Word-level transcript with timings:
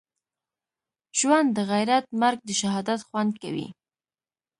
ژوند 1.19 1.47
دغیرت 1.59 2.05
مرګ 2.21 2.39
دښهادت 2.49 2.99
خوند 3.07 3.33
کوی 3.41 3.67